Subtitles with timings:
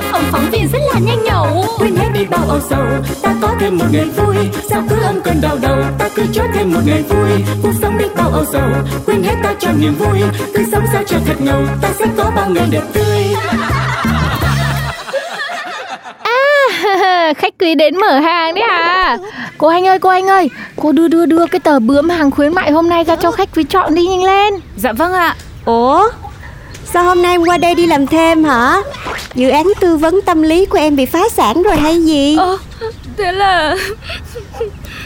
[0.00, 1.64] lý, ông phóng viên rất là nhanh nhẩu.
[1.78, 2.86] Quên hết đi bao âu sầu
[3.22, 4.36] ta có thêm một ngày vui.
[4.70, 7.30] Sao cứ âm cơn đau đầu ta cứ cho thêm một ngày vui.
[7.62, 8.68] Cuộc sống đi bao âu sầu
[9.06, 10.18] quên hết ta cho niềm vui.
[10.54, 13.04] Cứ sống sao cho thật ngầu ta sẽ có bao ngày đẹp tươi.
[17.38, 19.18] Khách quý đến mở hàng đấy à
[19.58, 22.54] cô anh ơi cô anh ơi cô đưa đưa đưa cái tờ bướm hàng khuyến
[22.54, 24.54] mại hôm nay ra cho khách quý chọn đi nhanh lên.
[24.76, 25.36] Dạ vâng ạ.
[25.64, 26.08] Ủa?
[26.84, 28.76] Sao hôm nay em qua đây đi làm thêm hả?
[29.34, 32.36] Dự án tư vấn tâm lý của em bị phá sản rồi hay gì?
[32.36, 32.58] Ơ
[33.16, 33.76] Thế là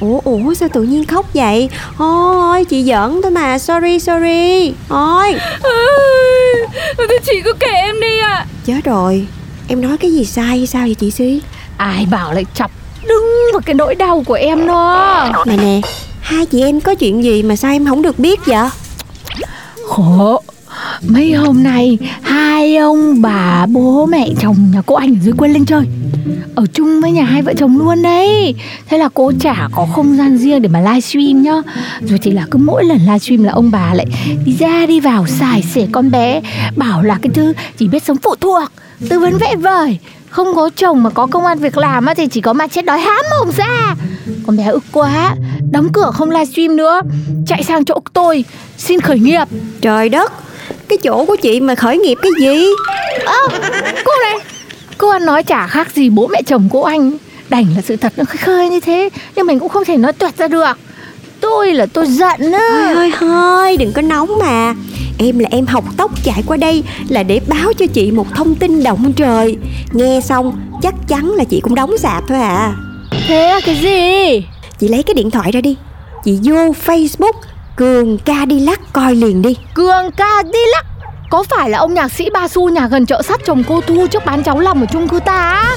[0.00, 1.68] Ủa ủa sao tự nhiên khóc vậy?
[1.98, 4.72] Ôi chị giỡn thôi mà, sorry sorry.
[4.88, 5.34] Ôi,
[6.98, 9.26] Thế chị cứ kể em đi ạ chết rồi.
[9.68, 11.40] Em nói cái gì sai hay sao vậy chị Si?
[11.76, 12.70] ai bảo lại chọc
[13.08, 15.80] đứng vào cái nỗi đau của em nó Nè nè,
[16.20, 18.68] hai chị em có chuyện gì mà sao em không được biết vậy?
[19.88, 20.42] khổ
[21.08, 25.48] mấy hôm nay hai ông bà bố mẹ chồng nhà cô anh ở dưới quê
[25.48, 25.82] lên chơi.
[26.54, 28.54] Ở chung với nhà hai vợ chồng luôn đấy.
[28.88, 31.62] Thế là cô chả có không gian riêng để mà livestream nhá.
[32.00, 34.06] Rồi thì là cứ mỗi lần livestream là ông bà lại
[34.44, 36.40] đi ra đi vào xài xể con bé
[36.76, 38.72] bảo là cái thứ chỉ biết sống phụ thuộc
[39.08, 39.98] tư vấn vẽ vời.
[40.28, 42.84] Không có chồng mà có công an việc làm á thì chỉ có mà chết
[42.84, 43.94] đói há mồm ra.
[44.46, 45.34] Con bé ức quá
[45.70, 47.00] đóng cửa không livestream nữa.
[47.46, 48.44] Chạy sang chỗ tôi
[48.78, 49.44] xin khởi nghiệp.
[49.80, 50.32] Trời đất,
[50.88, 52.66] cái chỗ của chị mà khởi nghiệp cái gì?
[53.24, 53.58] ơ
[54.04, 54.34] cô này
[54.98, 57.12] cô ăn nói chả khác gì bố mẹ chồng cô anh
[57.48, 60.12] đành là sự thật nó khơi khơi như thế nhưng mình cũng không thể nói
[60.12, 60.78] tuyệt ra được
[61.40, 64.74] tôi là tôi giận á thôi thôi, đừng có nóng mà.
[65.18, 68.54] Em là em học tóc chạy qua đây là để báo cho chị một thông
[68.54, 69.56] tin động trời.
[69.92, 72.74] Nghe xong chắc chắn là chị cũng đóng sạp thôi à.
[73.28, 74.46] thế cái gì
[74.78, 75.76] Chị lấy cái điện thoại ra đi
[76.24, 76.56] Chị vô
[76.86, 77.32] Facebook
[77.78, 79.56] Cường Cadillac coi liền đi.
[79.74, 80.86] Cường cadillac?
[81.30, 84.06] Có phải là ông nhạc sĩ ba xu nhà gần chợ sắt chồng cô thu
[84.06, 85.76] trước bán cháu lòng ở chung cư ta á?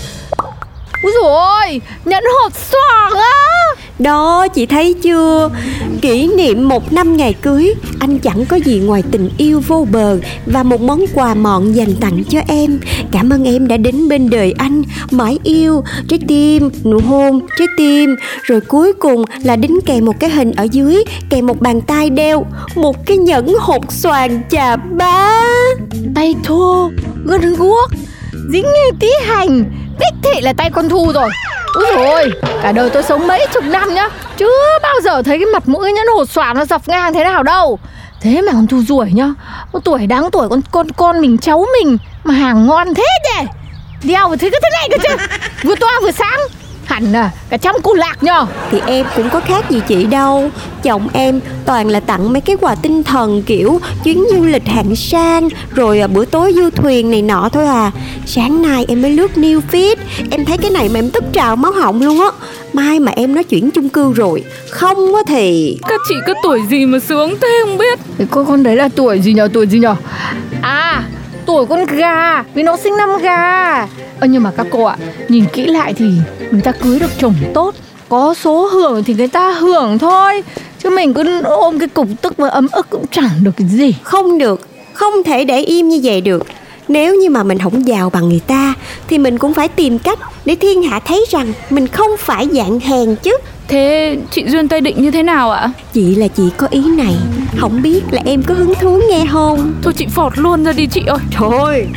[1.04, 3.61] Úi dồi ôi, nhẫn hộp xoàng á!
[4.02, 5.50] Đó chị thấy chưa?
[6.02, 10.18] Kỷ niệm một năm ngày cưới Anh chẳng có gì ngoài tình yêu vô bờ
[10.46, 12.80] Và một món quà mọn dành tặng cho em.
[13.12, 14.84] Cảm ơn em đã đến bên đời anh.
[15.12, 18.16] Mãi yêu Trái tim Nụ hôn Trái tim.
[18.44, 22.10] Rồi cuối cùng là đính kèm một cái hình ở dưới Kèm một bàn tay
[22.10, 22.46] đeo.
[22.76, 25.42] Một cái nhẫn hột xoàn chà bá
[26.16, 26.90] Tay thô,
[27.26, 27.92] Gần guốc,
[28.54, 29.64] dính như tí hành.
[30.00, 31.30] Đích thị là tay con Thu rồi.
[31.76, 32.32] Úi dồi ôi,
[32.64, 35.92] cả đời tôi sống mấy chục năm nhá Chưa bao giờ thấy cái mặt mũi
[35.92, 37.80] nhẫn hột xoàn nó dọc ngang thế nào đâu.
[38.22, 39.34] Thế mà con Thu ruổi nhá
[39.72, 43.48] Con tuổi đáng tuổi con con con mình cháu mình Mà hàng ngon thế nhỉ?
[44.04, 45.38] Đeo vào thế cái thế này cơ chứ.
[45.64, 46.40] Vừa to vừa sáng.
[46.92, 48.46] Hẳn à, cả trăm củ lạc nhờ.
[48.72, 50.50] Thì em cũng có khác gì chị đâu.
[50.84, 54.96] Chồng em toàn là tặng mấy cái quà tinh thần kiểu chuyến du lịch hạng
[54.96, 57.92] sang rồi à, bữa tối du thuyền này nọ thôi à.
[58.26, 59.96] Sáng nay em mới lướt new feed
[60.32, 62.28] em thấy cái này mà em tức trào máu họng luôn á.
[62.74, 66.62] Mai mà em nói chuyển chung cư rồi không á thì Các chị cứ tuổi
[66.70, 68.00] gì mà sướng thế không biết.
[68.18, 69.96] Cái con con đấy là tuổi gì nhờ tuổi gì nhờ?
[70.62, 71.04] À
[71.46, 73.82] tuổi con gà Vì nó sinh năm gà.
[74.20, 74.98] Ơ nhưng mà các cô ạ
[75.28, 76.12] Nhìn kỹ lại thì
[76.52, 77.76] người ta cưới được chồng tốt
[78.10, 80.44] Có số hưởng thì người ta hưởng thôi.
[80.80, 83.96] Chứ mình cứ ôm cái cục tức và ấm ức cũng chẳng được cái gì.
[84.04, 86.44] Không được không thể để im như vậy được
[86.92, 88.74] nếu như mà mình không giàu bằng người ta
[89.08, 92.80] thì mình cũng phải tìm cách để thiên hạ thấy rằng mình không phải dạng
[92.80, 93.38] hèn chứ.
[93.68, 95.72] Thế chị Duyên Tây định như thế nào ạ?
[95.94, 97.16] Chị là chị có ý này.
[97.58, 99.74] Không biết là em có hứng thú nghe không?
[99.82, 101.20] Thôi chị phọt luôn ra đi chị ơi.
[101.32, 101.88] Thôi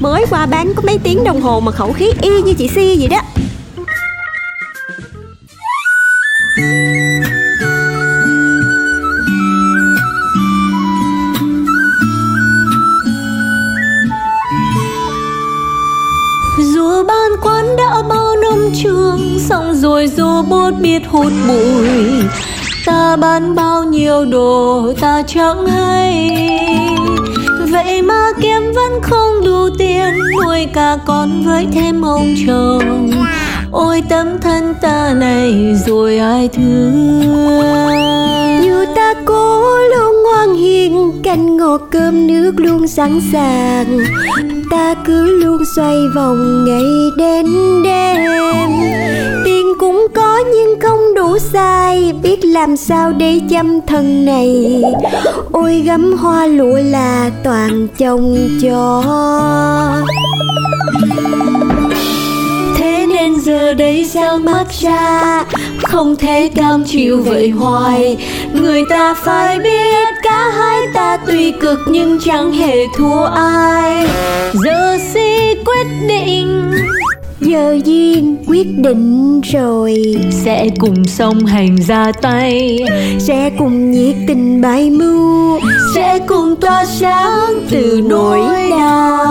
[0.00, 2.96] Mới qua bán có mấy tiếng đồng hồ mà khẩu khí y như chị Si
[2.98, 3.20] vậy đó
[18.74, 21.88] bao Xong rồi dù bút biết hút bụi,
[22.86, 26.30] Ta bán bao nhiêu đồ ta chẳng hay.
[27.70, 33.10] Vậy mà kiếm vẫn không đủ tiền, Nuôi cả con với thêm ông chồng.
[33.72, 37.20] Ôi, tấm thân ta này rồi ai thương?
[38.62, 39.62] Như ta cố
[40.46, 43.98] luôn hiên, canh ngọt cơm nước luôn sẵn sàng.
[44.70, 47.46] Ta cứ luôn xoay vòng ngày đến
[47.84, 48.16] đêm.
[49.44, 54.82] Tiền cũng có nhưng không đủ xài, biết làm sao để chăm thân này.
[55.52, 59.02] Ôi gấm hoa lụa là toàn chồng cho
[62.76, 65.44] thế nên giờ đây sao mắt ra?
[65.82, 68.16] Không thể cam chịu vậy hoài.
[68.52, 70.17] Người ta phải biết
[71.48, 74.06] tuy cực nhưng chẳng hề thua ai.
[74.64, 76.70] Giờ si quyết định
[77.40, 80.16] giờ duyên quyết định rồi.
[80.30, 82.78] Sẽ cùng song hành ra tay.
[83.18, 85.60] Sẽ cùng nhiệt tình bài mưu.
[85.94, 88.40] Sẽ cùng tỏa sáng từ nỗi
[88.70, 89.26] đau.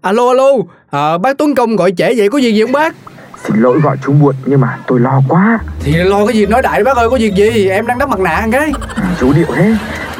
[0.00, 0.50] Alo alo,
[0.90, 2.94] à, bác Tuấn Công gọi trễ vậy có việc gì không bác?
[3.46, 5.58] Xin lỗi gọi chú muộn nhưng mà tôi lo quá.
[5.80, 6.46] Thì lo cái gì?
[6.46, 7.68] Nói đại bác ơi có việc gì?
[7.68, 8.72] Em đang đắp mặt nạ cái.
[9.20, 9.74] Chú điệu thế.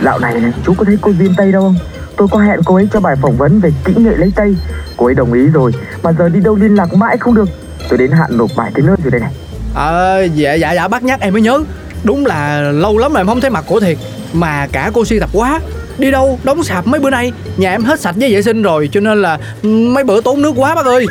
[0.05, 1.77] Dạo này này chú có thấy cô Duyên Tây đâu không?
[2.17, 4.57] Tôi có hẹn cô ấy cho bài phỏng vấn về kỹ nghệ lấy Tây
[4.97, 5.73] Cô ấy đồng ý rồi
[6.03, 7.49] Mà giờ đi đâu liên lạc mãi không được.
[7.89, 9.33] Tôi đến hạn nộp bài tới nơi rồi đây này.
[9.75, 11.61] À dạ dạ dạ bác nhắc em mới nhớ.
[12.05, 13.99] Đúng là lâu lắm rồi em không thấy mặt của thiệt.
[14.33, 15.61] Mà cả cô si tập quá.
[15.99, 17.33] Đi đâu đóng sạp mấy bữa nay.
[17.57, 20.53] Nhà em hết sạch với vệ sinh rồi Cho nên là mấy bữa tốn nước
[20.57, 21.07] quá bác ơi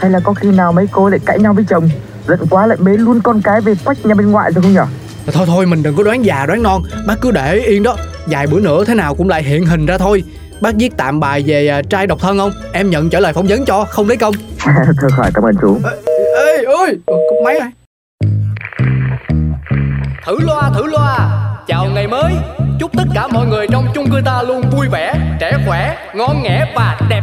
[0.00, 1.88] Hay là có khi nào mấy cô lại cãi nhau với chồng?
[2.28, 4.86] Giận quá lại bế luôn con cái về quách nhà bên ngoại rồi không nhở?
[5.32, 6.82] Thôi thôi mình đừng có đoán già đoán non.
[7.06, 7.96] Bác cứ để yên đó.
[8.26, 10.24] Vài bữa nữa thế nào cũng lại hiện hình ra thôi.
[10.60, 12.52] Bác viết tạm bài về à, trai độc thân không?
[12.72, 14.34] Em nhận trả lời phỏng vấn cho không lấy công.
[15.00, 15.78] Thôi khỏi cảm ơn chú.
[16.46, 17.70] Ê ơi cúp máy rồi
[20.26, 21.30] Thử loa thử loa.
[21.66, 22.32] Chào ngày mới.
[22.80, 26.42] Chúc tất cả mọi người trong chung cư ta luôn vui vẻ Trẻ khỏe, ngon
[26.42, 27.22] nghẻ và đẹp